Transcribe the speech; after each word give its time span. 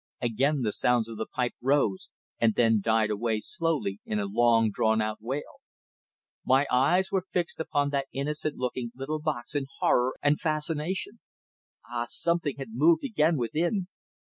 Again 0.19 0.63
the 0.63 0.71
sounds 0.71 1.09
of 1.09 1.17
the 1.17 1.27
pipe 1.27 1.53
rose 1.61 2.09
and 2.39 2.55
then 2.55 2.81
died 2.81 3.11
away 3.11 3.39
slowly 3.39 3.99
in 4.03 4.17
a 4.19 4.25
long 4.25 4.71
drawn 4.71 4.99
out 4.99 5.19
wail. 5.21 5.61
My 6.43 6.65
eyes 6.71 7.11
were 7.11 7.27
fixed 7.31 7.59
upon 7.59 7.91
that 7.91 8.07
innocent 8.11 8.57
looking 8.57 8.91
little 8.95 9.19
box 9.21 9.53
in 9.53 9.67
horror 9.77 10.15
and 10.23 10.39
fascination. 10.41 11.19
Ah! 11.87 12.05
Something 12.07 12.55
moved 12.71 13.03
again 13.03 13.37
within. 13.37 13.89